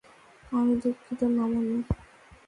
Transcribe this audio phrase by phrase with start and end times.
[0.51, 1.77] আমি দুঃখিত, মামনি।